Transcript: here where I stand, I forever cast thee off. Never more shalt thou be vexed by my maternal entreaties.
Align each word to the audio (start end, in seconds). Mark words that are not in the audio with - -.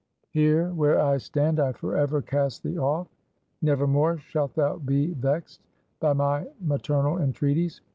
here 0.31 0.71
where 0.71 0.99
I 0.99 1.17
stand, 1.19 1.59
I 1.59 1.73
forever 1.73 2.23
cast 2.23 2.63
thee 2.63 2.75
off. 2.79 3.07
Never 3.61 3.85
more 3.85 4.17
shalt 4.17 4.55
thou 4.55 4.77
be 4.77 5.13
vexed 5.13 5.61
by 5.99 6.13
my 6.13 6.47
maternal 6.59 7.19
entreaties. 7.19 7.81